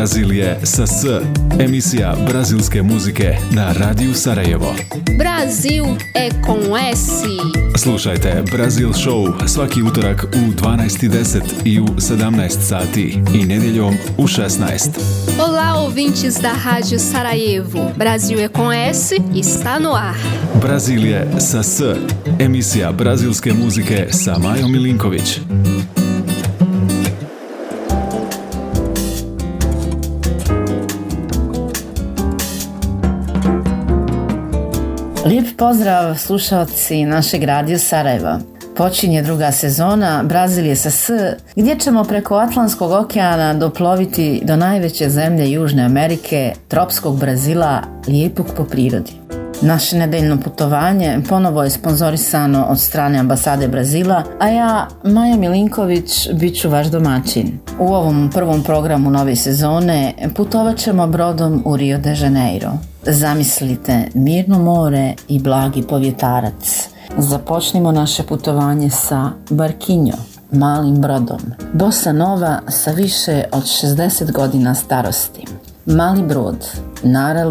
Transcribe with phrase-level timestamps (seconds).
[0.00, 1.04] Brazilije sa S.
[1.58, 4.74] Emisija brazilske muzike na Radiju Sarajevo.
[5.18, 5.84] Brasil
[6.14, 7.22] é com S.
[7.76, 14.88] Slušajte Brazil Show svaki utorak u 12.10 i u 17 sati i nedjeljom u 16.
[15.38, 17.90] Olá, ouvintes da Rádio Sarajevo.
[17.96, 20.16] Brasil é com S está no ar.
[20.62, 21.82] Brazilije sa S.
[22.38, 25.40] Emisija brazilske muzike sa Majom Milinković.
[35.30, 38.38] Lijep pozdrav slušalci našeg radija Sarajeva.
[38.76, 41.10] Počinje druga sezona Brazilije sa S,
[41.56, 48.64] gdje ćemo preko Atlantskog okeana doploviti do najveće zemlje Južne Amerike, tropskog Brazila, lijepog po
[48.64, 49.12] prirodi.
[49.62, 56.60] Naše nedeljno putovanje ponovo je sponzorisano od strane ambasade Brazila, a ja, Maja Milinković, bit
[56.60, 57.58] ću vaš domaćin.
[57.78, 62.89] U ovom prvom programu nove sezone putovat ćemo brodom u Rio de Janeiro.
[63.02, 66.88] Zamislite mirno more i blagi povjetarac.
[67.18, 70.16] Započnimo naše putovanje sa Barkinjo,
[70.52, 71.40] malim brodom.
[71.72, 75.46] Bosa Nova sa više od 60 godina starosti.
[75.86, 76.66] Mali brod,
[77.02, 77.50] Nara.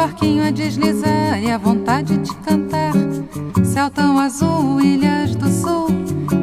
[0.00, 2.92] Barquinho a deslizar E a vontade de cantar.
[3.62, 5.88] Céu tão azul, ilhas do sul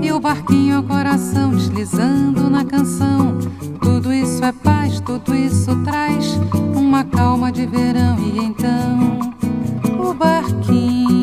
[0.01, 3.40] E o barquinho é o coração Deslizando na canção.
[3.81, 6.40] Tudo isso é paz, tudo isso traz
[6.75, 8.18] Uma calma de verão.
[8.19, 9.19] E então
[10.00, 11.17] o barquinho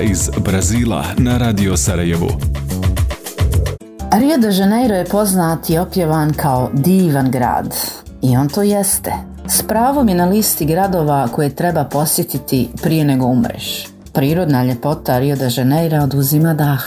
[0.00, 2.28] Iz Brazila na Radio Sarajevu.
[4.12, 7.74] Rio de Janeiro je poznat i opjevan kao divan grad.
[8.22, 9.12] I on to jeste.
[9.48, 13.86] S pravom je na listi gradova koje treba posjetiti prije nego umreš.
[14.12, 16.82] Prirodna ljepota Rio de Janeiro oduzima dah.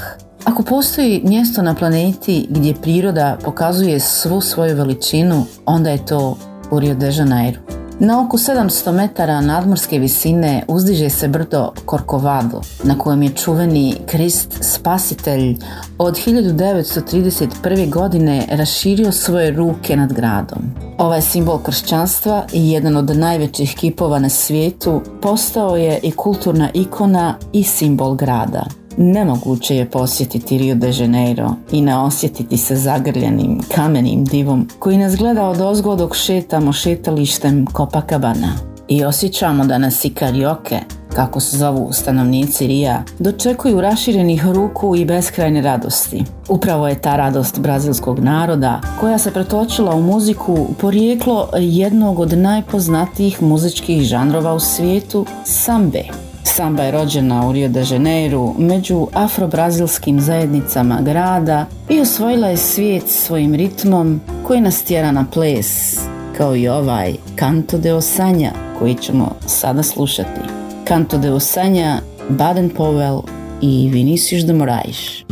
[0.46, 6.38] Ako postoji mjesto na planeti gdje priroda pokazuje svu svoju veličinu, onda je to
[6.72, 7.79] u Rio de Janeiro.
[8.02, 14.58] Na oko 700 metara nadmorske visine uzdiže se brdo Korkovado, na kojem je čuveni Krist
[14.62, 15.58] Spasitelj
[15.98, 17.90] od 1931.
[17.90, 20.60] godine raširio svoje ruke nad gradom.
[20.98, 27.36] Ovaj simbol kršćanstva i jedan od najvećih kipova na svijetu postao je i kulturna ikona
[27.54, 28.64] i simbol grada.
[29.02, 35.16] Nemoguće je posjetiti Rio de Janeiro i ne osjetiti se zagrljenim kamenim divom koji nas
[35.16, 38.54] gleda od ozgo dok šetamo šetalištem Copacabana.
[38.88, 40.80] I osjećamo da nas i karioke,
[41.16, 46.24] kako se zovu stanovnici Rija, dočekuju raširenih ruku i beskrajne radosti.
[46.50, 53.42] Upravo je ta radost brazilskog naroda, koja se pretočila u muziku, porijeklo jednog od najpoznatijih
[53.42, 56.29] muzičkih žanrova u svijetu, sambe.
[56.44, 63.04] Samba je rođena u Rio de Janeiro među afro-brazilskim zajednicama grada i osvojila je svijet
[63.08, 66.00] svojim ritmom koji nas tjera na ples,
[66.38, 70.42] kao i ovaj Canto de Osanja koji ćemo sada slušati.
[70.88, 73.22] Canto de Osanja, Baden Powell
[73.62, 75.24] i Vinicius de Moraes.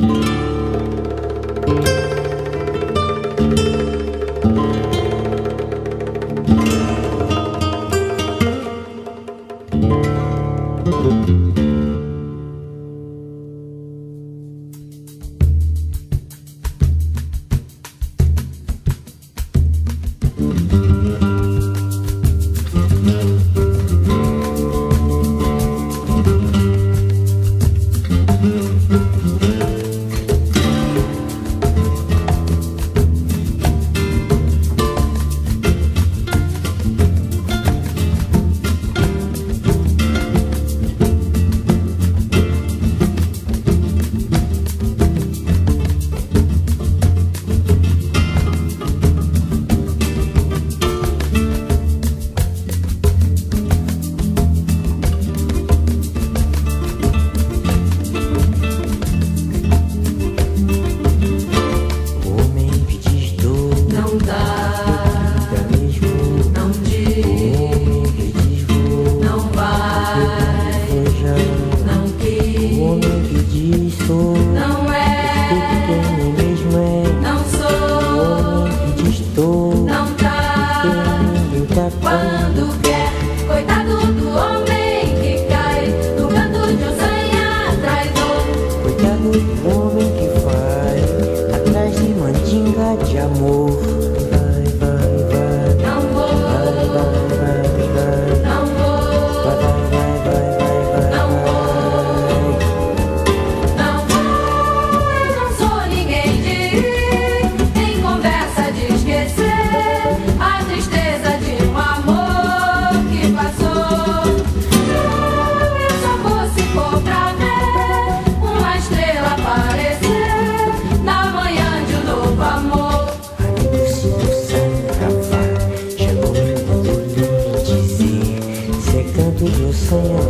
[129.89, 130.26] for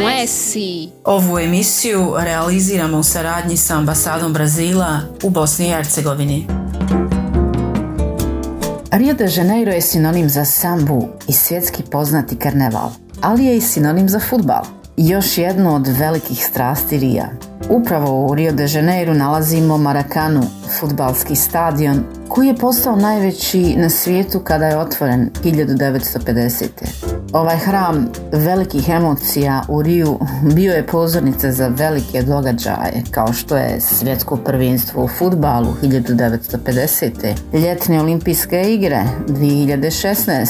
[0.00, 0.90] emisiji.
[1.04, 6.46] Ovu emisiju realiziramo u saradnji sa ambasadom Brazila u Bosni i Hercegovini.
[8.92, 14.08] Rio de Janeiro je sinonim za sambu i svjetski poznati karneval, ali je i sinonim
[14.08, 14.62] za futbal.
[14.96, 17.30] Još jedno od velikih strasti Rija.
[17.70, 20.42] Upravo u Rio de Janeiro nalazimo Marakanu,
[20.80, 27.17] futbalski stadion koji je postao najveći na svijetu kada je otvoren 1950.
[27.32, 30.18] Ovaj hram velikih emocija u Riju
[30.54, 37.34] bio je pozornica za velike događaje kao što je svjetsko prvenstvo u futbalu 1950.
[37.52, 40.48] ljetne olimpijske igre 2016.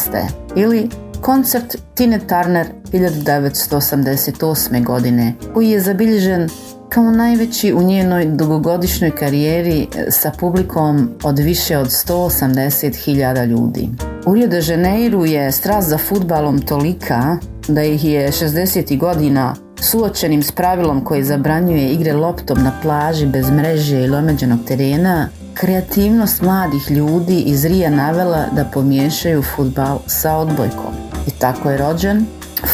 [0.57, 0.89] ili
[1.21, 4.85] koncert Tine Turner 1988.
[4.85, 6.49] godine koji je zabilježen
[6.88, 13.88] kao najveći u njenoj dugogodišnjoj karijeri e, sa publikom od više od 180.000 ljudi.
[14.26, 17.37] U Rio de Janeiro je strast za futbalom tolika
[17.68, 18.99] da ih je 60.
[18.99, 25.28] godina suočenim s pravilom koji zabranjuje igre loptom na plaži bez mreže i lomeđenog terena,
[25.54, 30.95] kreativnost mladih ljudi iz Rija navela da pomiješaju futbal sa odbojkom.
[31.26, 32.26] I tako je rođen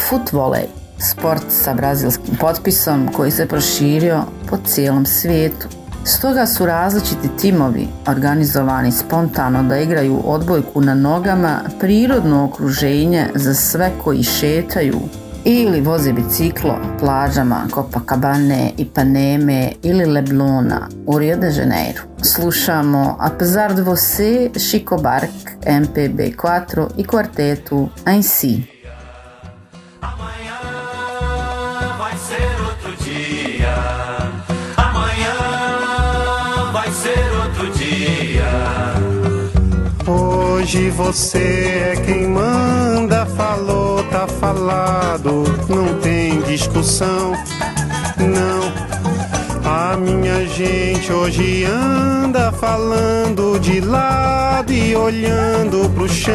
[0.09, 0.31] foot
[0.99, 5.67] sport sa brazilskim potpisom koji se proširio po cijelom svijetu.
[6.05, 13.91] Stoga su različiti timovi organizovani spontano da igraju odbojku na nogama prirodno okruženje za sve
[14.03, 14.99] koji šetaju
[15.45, 22.01] ili voze biciklo plažama Copacabane, Ipaneme ili Leblona u Rio de Janeiro.
[22.21, 25.29] Slušamo Apesar de você, Chico Bark,
[25.65, 28.75] MPB4 i kvartetu Ainsi.
[40.65, 47.33] Hoje você é quem manda, falou, tá falado, não tem discussão,
[48.17, 48.73] não.
[49.63, 56.33] A minha gente hoje anda falando de lado e olhando pro chão.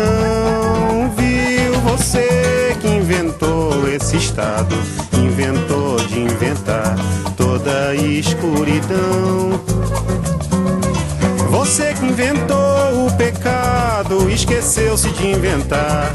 [1.16, 4.76] Viu você que inventou esse estado,
[5.12, 6.94] inventou de inventar
[7.37, 9.60] toda a escuridão.
[12.02, 16.12] Inventou o pecado, esqueceu-se de inventar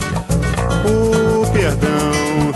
[0.83, 2.51] o perdão.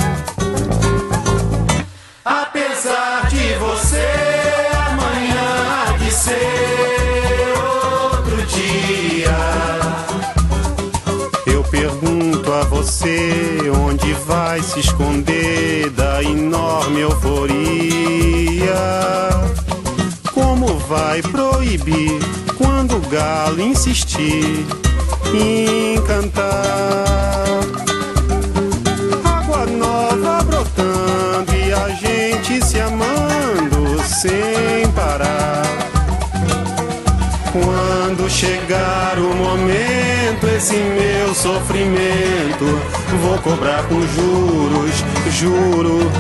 [2.26, 4.08] Apesar de você
[4.88, 7.54] amanhã há de ser
[8.12, 9.38] outro dia.
[11.46, 13.56] Eu pergunto a você
[13.86, 17.60] onde vai se esconder da enorme euforia.
[20.34, 22.20] Como vai proibir
[23.10, 24.66] galo insistir
[25.34, 26.46] em cantar.
[29.24, 35.64] Água nova brotando e a gente se amando sem parar.
[37.52, 42.66] Quando chegar o momento, esse meu sofrimento,
[43.24, 46.12] vou cobrar com juros, juro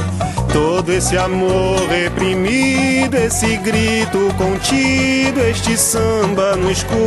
[0.61, 6.99] Todo esse amor reprimido, esse grito contido, este samba no escuro.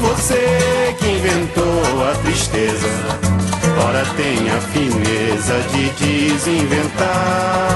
[0.00, 2.88] Você que inventou a tristeza,
[3.86, 7.68] ora tem a fineza de desinventar.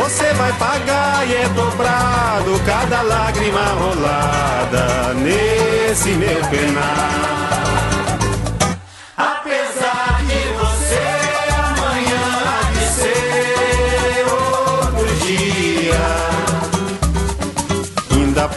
[0.00, 7.51] Você vai pagar e é dobrado cada lágrima rolada nesse meu penar.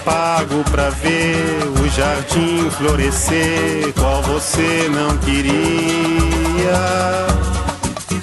[0.05, 6.75] Pago pra ver o jardim florescer, qual você não queria.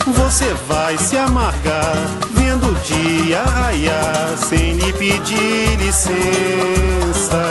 [0.07, 1.95] Você vai se amargar
[2.31, 7.43] vendo o dia raiar sem lhe pedir licença.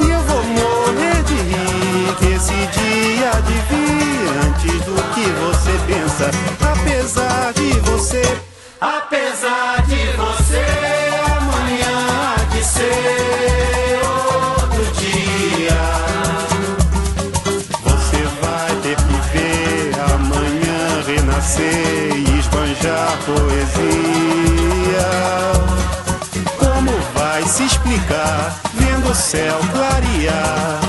[0.00, 5.72] E eu vou morrer de rir que esse dia de vir antes do que você
[5.86, 6.30] pensa.
[6.72, 8.38] Apesar de você,
[8.80, 11.09] apesar de você
[21.58, 25.08] e esbanjar poesia.
[26.58, 30.79] Como vai se explicar vendo o céu clarear?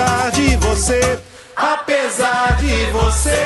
[0.00, 1.18] Apesar de você,
[1.56, 3.36] apesar de você,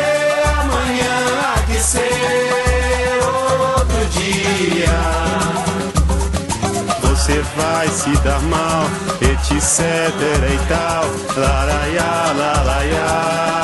[0.60, 4.88] amanhã há de ser outro dia.
[7.02, 8.84] você vai se dar mal,
[9.20, 9.80] etc
[10.52, 11.04] e tal.
[11.36, 13.63] Laraiá, laraiá,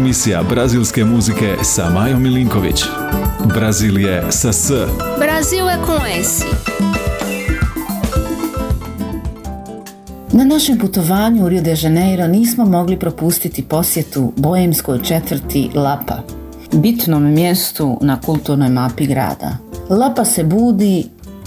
[0.00, 2.84] Emisija brazilske muzike sa Majom Milinković.
[3.54, 4.70] Brazil je sa S.
[5.18, 6.44] Brasil é com S.
[10.32, 16.22] Na našem putovanju u Rio de Janeiro nismo mogli propustiti posjetu bojemskoj četvrti Lapa,
[16.72, 19.56] bitnom mjestu na kulturnoj mapi grada.
[19.90, 21.04] Lapa se budi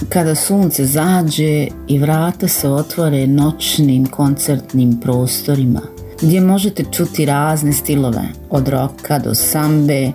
[0.08, 5.80] kada sunce zađe i vrata se otvore noćnim koncertnim prostorima,
[6.24, 10.12] gdje možete čuti razne stilove, od roka do sambe,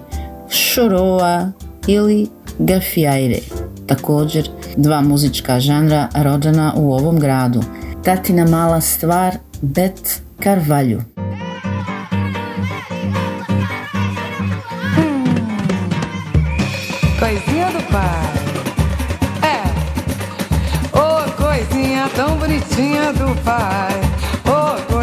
[0.49, 1.51] šoroa
[1.87, 2.27] ili
[2.59, 3.39] gafiajre.
[3.87, 7.63] Također, dva muzička žanra rođena u ovom gradu.
[8.03, 10.99] Tatina mala stvar, Bet Carvalho.
[17.19, 18.29] Coisinha do pai.
[19.43, 19.59] É.
[20.97, 24.08] Ô, coisinha tão bonitinha do pai.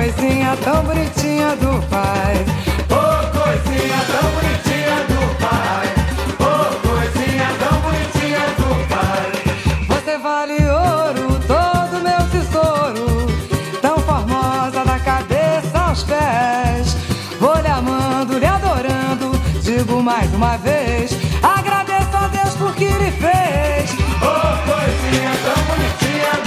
[0.07, 2.37] Coisinha tão bonitinha do pai.
[2.91, 5.87] Ô, coisinha tão bonitinha do pai.
[6.39, 6.51] Ô,
[6.87, 9.27] coisinha tão bonitinha do pai.
[9.89, 13.27] Você vale ouro, todo meu tesouro.
[13.83, 16.97] Tão formosa da cabeça aos pés.
[17.41, 19.33] Vou lhe amando, lhe adorando.
[19.61, 23.91] Digo mais uma vez: agradeço a Deus por que lhe fez.
[24.23, 26.46] Ô, coisinha tão bonitinha do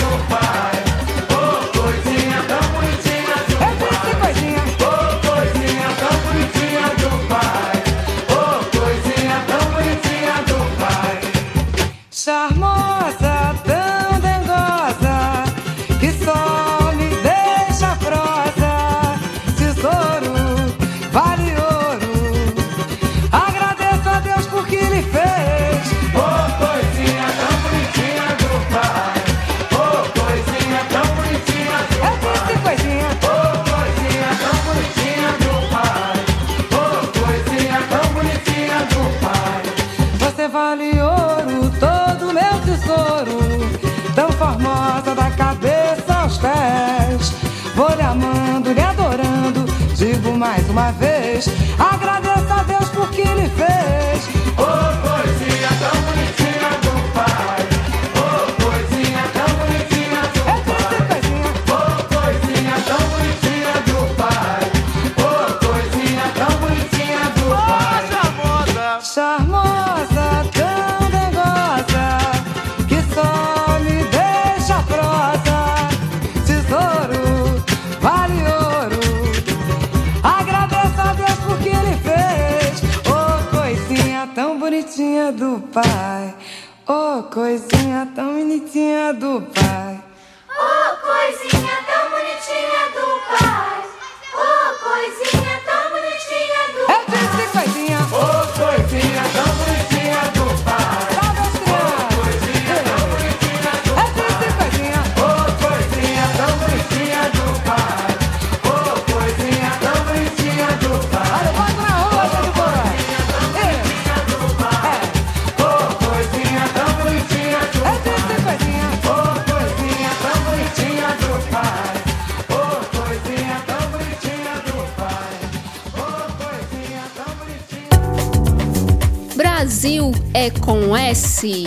[129.59, 131.65] Brasil é com S.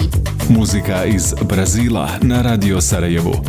[0.49, 3.45] Muzika iz Brazila na Radio Sarajevo.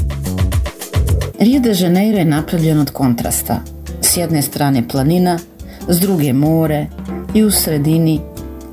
[1.40, 3.62] Rio de Janeiro je napravljen od kontrasta.
[4.02, 5.40] S jedne strane planina,
[5.88, 6.88] s druge more
[7.34, 8.22] i u sredini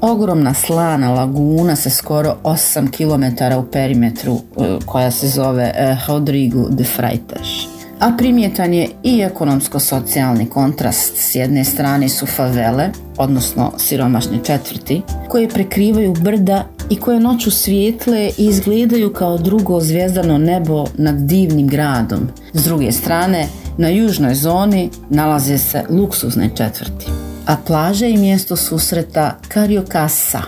[0.00, 6.68] ogromna slana laguna sa skoro 8 km u perimetru e, koja se zove e, Rodrigo
[6.68, 7.39] de Freitas.
[8.00, 11.16] A primjetan je i ekonomsko-socijalni kontrast.
[11.16, 18.30] S jedne strane su favele, odnosno siromašne četvrti, koje prekrivaju brda i koje noću svijetle
[18.38, 22.28] i izgledaju kao drugo zvijezdano nebo nad divnim gradom.
[22.52, 23.46] S druge strane,
[23.78, 27.06] na južnoj zoni nalaze se luksuzne četvrti.
[27.46, 30.40] A plaža i mjesto susreta Cariocaça,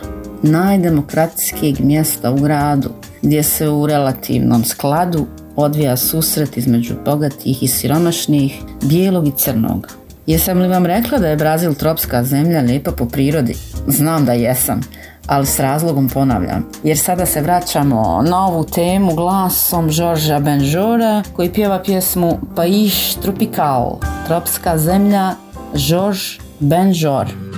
[0.42, 2.90] najdemokratskijeg mjesta u gradu,
[3.22, 9.88] gdje se u relativnom skladu odvija susret između bogatih i siromašnih, bijelog i crnog.
[10.26, 13.54] Jesam li vam rekla da je Brazil tropska zemlja lijepa po prirodi?
[13.86, 14.80] znam da jesam,
[15.26, 16.66] ali s razlogom ponavljam.
[16.84, 23.98] Jer sada se vraćamo na ovu temu glasom Žorža Benžora koji pjeva pjesmu Paiš Tropical,
[24.26, 25.34] tropska zemlja
[25.74, 27.51] Žorž Benžor.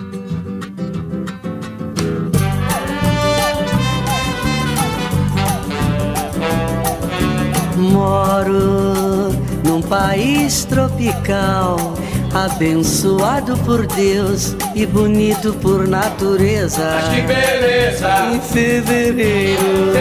[10.05, 11.95] País tropical,
[12.35, 16.90] abençoado por Deus e bonito por natureza.
[16.95, 18.09] Mas que beleza!
[18.35, 19.95] Em fevereiro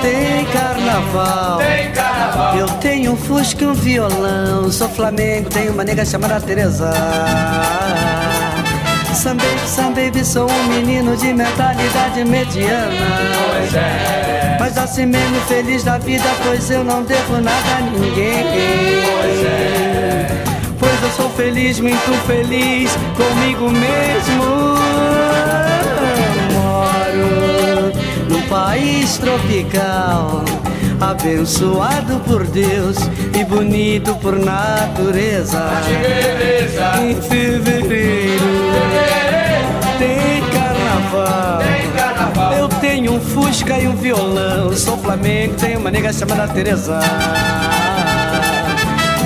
[0.00, 1.58] tem carnaval.
[1.58, 2.56] Tem carnaval!
[2.56, 4.72] Eu tenho um fusca e um violão.
[4.72, 6.90] Sou Flamengo, tenho uma nega chamada Teresa.
[9.14, 12.92] Sam baby, Sam baby, sou um menino de mentalidade mediana.
[13.50, 18.44] Pois é, Mas assim mesmo feliz da vida, pois eu não devo nada a ninguém.
[19.20, 20.26] pois é.
[20.78, 24.44] Pois eu sou feliz, muito feliz comigo mesmo.
[26.52, 27.92] Moro
[28.28, 30.44] num país tropical,
[31.00, 32.96] abençoado por Deus
[33.38, 35.70] e bonito por natureza.
[37.00, 38.44] Em fevereiro
[39.98, 41.58] tem carnaval.
[41.58, 42.52] Tem carnaval!
[42.54, 44.72] Eu tenho um Fusca e um violão.
[44.76, 47.00] Sou Flamengo, tenho uma nega chamada Teresa.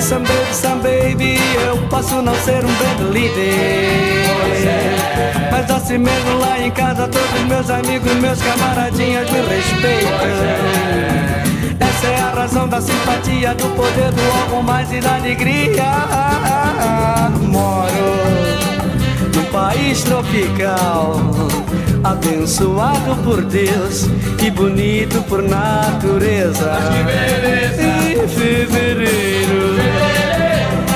[0.01, 4.27] Some baby, some baby, eu posso não ser um band líder.
[5.51, 10.13] Mas assim mesmo lá em casa, todos meus amigos, meus camaradinhas me respeitam.
[11.81, 15.85] Essa é a razão da simpatia, do poder do algo mais e da alegria.
[17.41, 18.13] Moro
[19.35, 21.21] num país tropical,
[22.05, 24.07] abençoado por Deus
[24.45, 26.73] e bonito por natureza.
[27.91, 29.77] Em fevereiro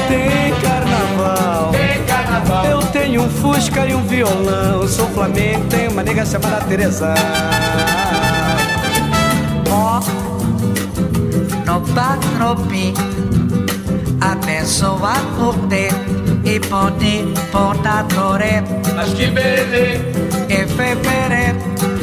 [0.09, 1.73] tem carnaval.
[1.73, 2.67] Tem carnaval!
[2.67, 4.87] Eu tenho um Fusca e um violão.
[4.87, 7.15] Sou Flamengo, tenho uma nega chamada Teresa.
[11.81, 12.95] patropie.
[14.21, 15.93] Abençoa por ter
[16.45, 18.63] e pode portadore.
[18.95, 20.01] Mas que bebê
[20.49, 21.55] E febere.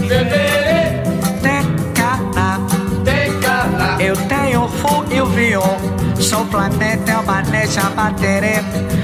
[0.08, 1.02] Febere.
[1.42, 2.60] Tecana.
[3.04, 4.02] Tecana.
[4.02, 5.78] Eu tenho fogo e o viol.
[6.20, 8.62] Sou planeta, é maneja baterê.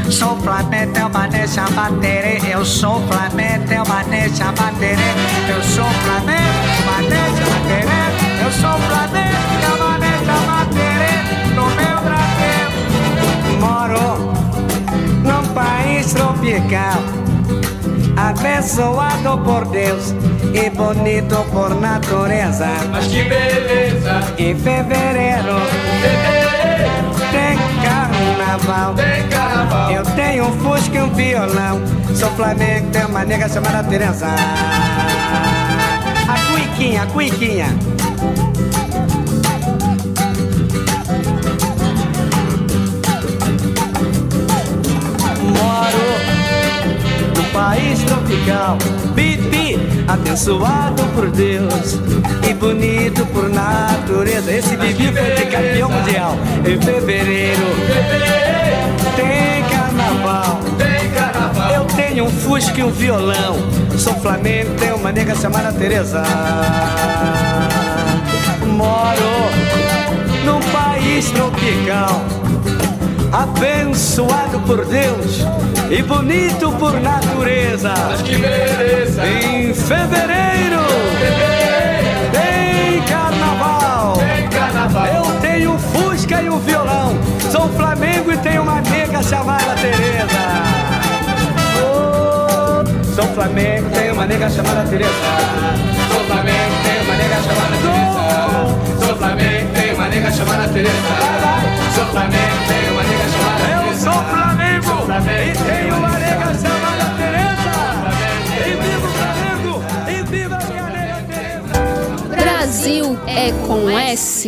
[0.09, 2.39] Sou planeta, é maneja baterê.
[2.51, 5.09] Eu sou planeta, é maneja baterê.
[5.49, 6.49] Eu sou planeta,
[6.85, 8.43] maneja baterê.
[8.43, 9.29] Eu sou planeta,
[9.59, 9.88] maneja baterê.
[15.53, 17.01] País tropical,
[18.15, 20.13] abençoado por Deus
[20.53, 22.67] e bonito por natureza.
[22.91, 24.21] Mas que beleza!
[24.37, 25.59] Em fevereiro
[26.01, 26.89] Fevereiro
[27.31, 28.95] tem carnaval.
[28.95, 29.91] tem carnaval!
[29.91, 31.81] Eu tenho um Fusca e um violão.
[32.15, 34.27] Sou Flamengo, tenho uma nega chamada Teresa.
[36.27, 37.98] A cuiquinha, a cuiquinha.
[47.59, 48.77] País tropical.
[49.13, 51.99] Bibi, abençoado por Deus
[52.49, 54.49] e bonito por natureza.
[54.49, 56.37] Esse Bibi foi de campeão mundial.
[56.59, 57.67] Em fevereiro
[59.17, 60.59] tem carnaval.
[60.77, 61.71] Tem carnaval!
[61.73, 63.57] Eu tenho um Fusca e um violão.
[63.97, 66.23] Sou Flamengo, tenho uma nega chamada Teresa.
[68.65, 69.49] Moro
[70.45, 72.21] num país tropical,
[73.33, 75.43] abençoado por Deus
[75.89, 77.93] e bonito por natureza.
[78.09, 79.25] Mas que beleza!
[79.25, 80.85] Em fevereiro
[82.31, 84.13] tem carnaval.
[84.17, 85.05] Tem carnaval!
[85.07, 87.17] Eu tenho Fusca e um violão.
[87.51, 90.63] Sou Flamengo e tenho uma nega chamada Teresa.
[91.81, 95.09] Oh, sou Flamengo, tenho uma nega chamada Teresa.
[96.11, 99.05] Sou Flamengo, tem uma nega chamada Teresa.
[99.05, 100.93] Sou Flamengo, tem uma nega chamada Teresa.
[101.95, 104.48] Sou Flamengo, tem uma nega chamada Eu sou Flamengo Sou Flamengo,
[105.09, 105.11] e
[113.01, 114.45] o a com S.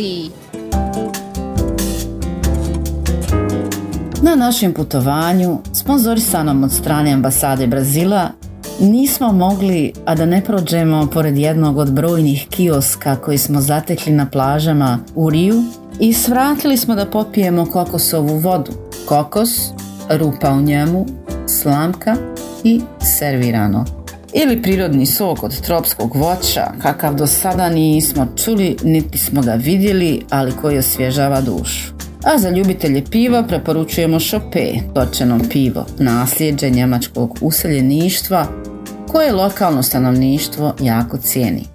[4.22, 8.30] Na našem putovanju, sponzorisanom od strane ambasade Brazila,
[8.80, 14.26] nismo mogli, a da ne prođemo pored jednog od brojnih kioska koji smo zatekli na
[14.26, 15.64] plažama u Riju
[16.00, 18.72] i svratili smo da popijemo kokosovu vodu.
[19.08, 19.72] Kokos,
[20.10, 21.06] rupa u njemu,
[21.60, 22.16] slamka
[22.64, 22.80] i
[23.18, 23.84] servirano.
[24.32, 30.22] Ili prirodni sok od tropskog voća, kakav do sada nismo čuli niti smo ga vidjeli,
[30.30, 31.92] ali koji osvježava dušu.
[32.24, 38.46] A za ljubitelje piva preporučujemo Chope, točeno pivo, nasljeđe njemačkog useljeništva
[39.08, 41.71] koje lokalno stanovništvo jako cijeni.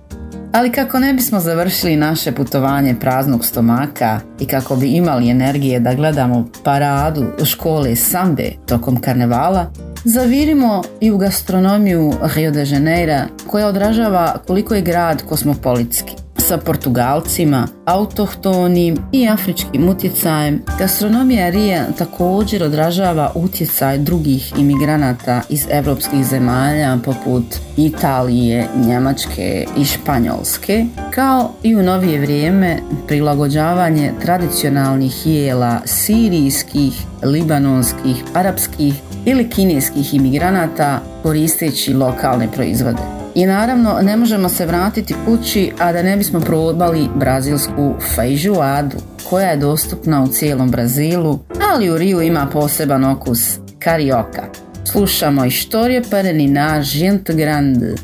[0.57, 5.93] Ali kako ne bismo završili naše putovanje praznog stomaka i kako bi imali energije da
[5.93, 9.71] gledamo paradu u škole sambe tokom karnevala,
[10.03, 16.13] zavirimo i u gastronomiju Rio de Janeiro koja odražava koliko je grad kosmopolitski
[16.47, 26.25] sa Portugalcima, autohtonim i afričkim utjecajem, gastronomija Rija također odražava utjecaj drugih imigranata iz europskih
[26.25, 27.43] zemalja poput
[27.77, 38.93] Italije, Njemačke i Španjolske, kao i u novije vrijeme prilagođavanje tradicionalnih jela sirijskih, libanonskih, arapskih
[39.25, 43.16] ili kineskih imigranata koristeći lokalne proizvode.
[43.37, 48.97] I naravno ne možemo se vratiti kući, a da ne bismo probali brazilsku feijoadu
[49.29, 51.39] koja je dostupna u cijelom Brazilu,
[51.71, 54.43] ali u Riju ima poseban okus carioca.
[54.91, 57.95] Slušamo Historie para ninar gente grande,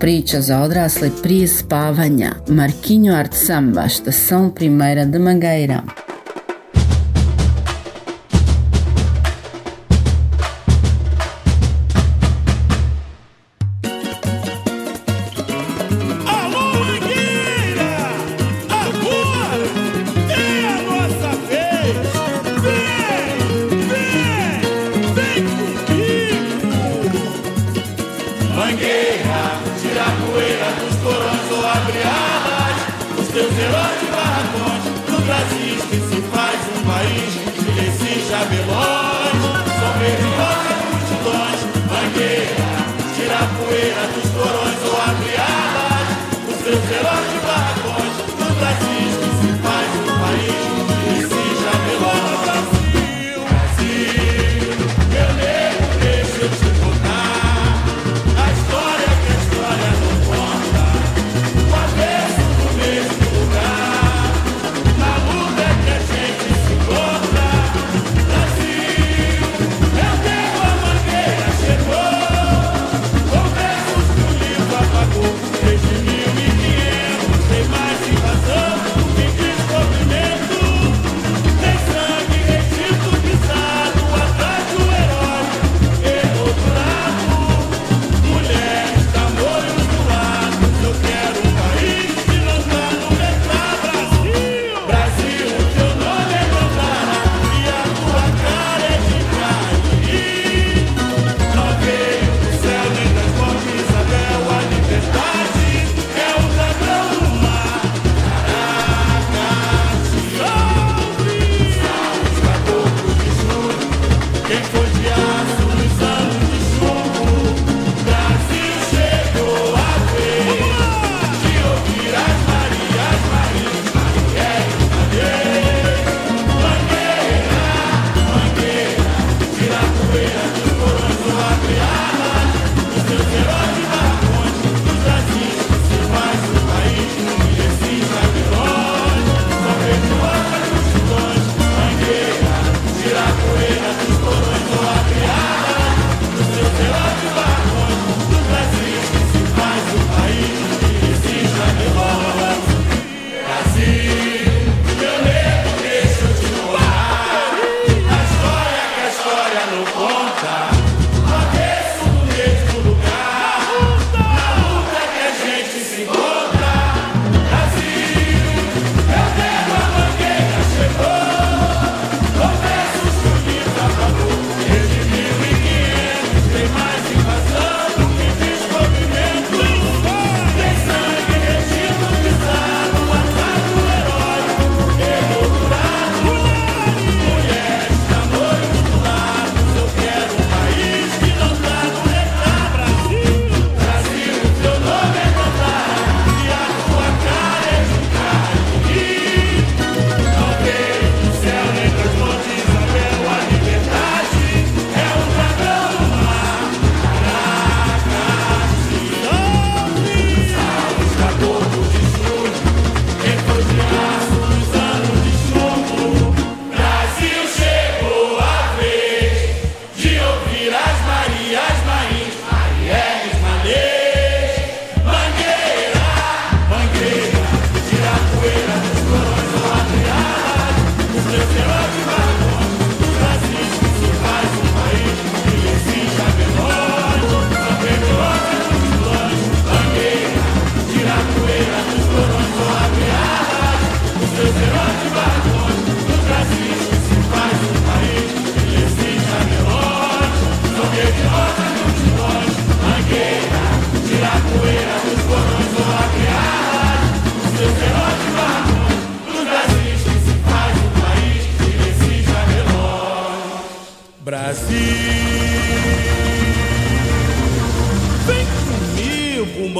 [0.00, 6.05] priča za odrasle prije spavanja, Marquinho Art Samba, estação primeira de Mangueira.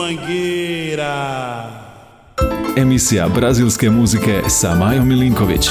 [0.06, 1.64] Mangueira.
[2.76, 5.68] Emisija brazilske muzike sa Majom Milinković.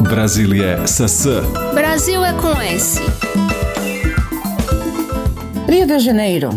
[0.00, 1.26] Brazil je sa S.
[1.74, 3.00] Brasil é com S.
[5.68, 6.52] Rio de Janeiro,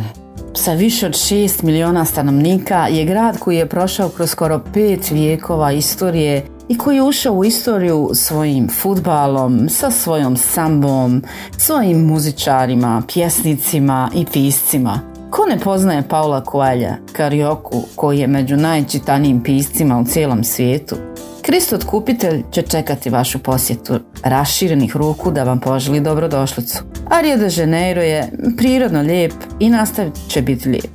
[0.55, 5.71] sa više od 6 miliona stanovnika, je grad koji je prošao kroz skoro pet vijekova
[5.71, 11.23] istorije i koji je ušao u istoriju svojim futbalom, sa svojom sambom,
[11.57, 15.18] svojim muzičarima, pjesnicima i piscima.
[15.29, 20.95] Ko ne poznaje Paula Coelha, Karioku, koji je među najčitanijim piscima u cijelom svijetu?
[21.41, 26.83] Krist Otkupitelj će čekati vašu posjetu raširenih ruku da vam poželi dobrodošlicu.
[27.09, 30.91] A Rio de Janeiro je prirodno lijep i nastavit će biti lijep.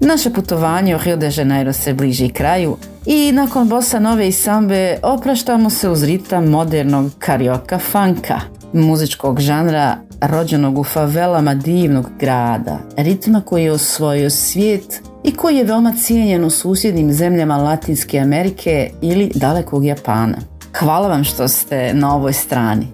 [0.00, 4.98] Naše putovanje u Rio de Janeiro se bliži kraju i nakon bossa nove i sambe
[5.02, 8.40] opraštamo se uz ritam modernog karioka funka,
[8.72, 15.64] muzičkog žanra rođenog u favelama divnog grada, ritma koji je osvojio svijet i koji je
[15.64, 20.38] veoma cijenjen u susjednim zemljama Latinske Amerike ili dalekog Japana.
[20.78, 22.86] Hvala vam što ste na ovoj strani.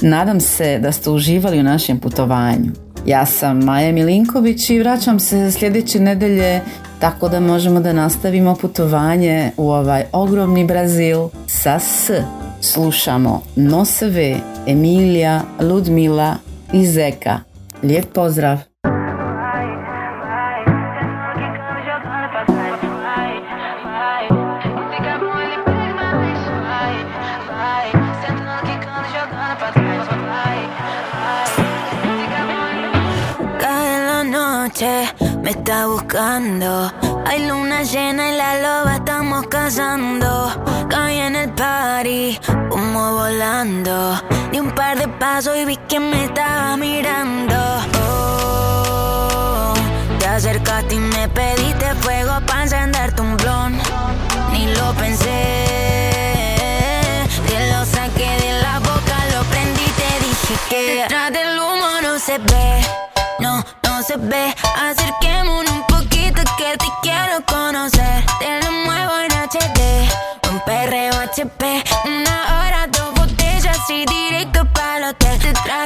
[0.00, 2.70] Nadam se da ste uživali u našem putovanju.
[3.06, 6.60] Ja sam Maja Milinković i vraćam se sljedeće nedelje
[7.00, 12.10] tako da možemo da nastavimo putovanje u ovaj ogromni Brazil sa S.
[12.60, 14.36] Slušamo Noseve,
[14.66, 16.36] Emilija, Ludmila
[16.72, 17.40] i Zeka.
[17.82, 18.58] Lijep pozdrav!
[35.46, 36.92] Me está buscando.
[37.24, 40.28] Hay luna llena y la loba estamos cazando.
[40.90, 42.36] Caí en el party,
[42.72, 44.20] humo volando.
[44.50, 47.54] Di un par de pasos y vi que me estaba mirando.
[48.08, 49.74] Oh,
[50.18, 53.78] te acercaste y me pediste fuego para encenderte un blon.
[54.50, 55.38] Ni lo pensé.
[57.46, 62.18] Te lo saqué de la boca, lo prendí te dije que detrás del humo no
[62.18, 63.15] se ve.
[64.06, 64.54] Se ve.
[64.78, 68.24] Acerquémonos un poquito que te quiero conocer.
[68.38, 70.08] Te lo muevo en HD.
[70.48, 71.82] Un perreo HP.
[72.04, 75.38] Una hora, dos botellas y directo para el hotel.
[75.40, 75.85] Detrás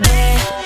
[0.00, 0.63] bad,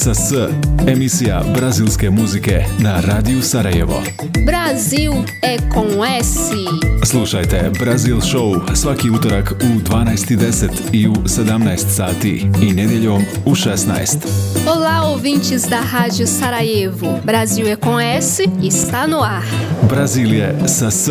[0.00, 0.32] sa S.
[0.88, 4.02] Emisija brazilske muzike na Radiju Sarajevo.
[4.46, 6.50] Brasil é com S.
[7.04, 14.16] Slušajte Brazil Show svaki utorak u 12.10 i u 17 sati i nedjeljom u 16.
[14.66, 17.18] Olá, ouvintes da Rádio Sarajevo.
[17.24, 19.44] Brasil é com S está no ar.
[19.88, 21.10] Brazil je sa S.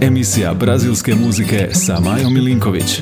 [0.00, 3.00] Emisija brazilske muzike sa Majom Milinković.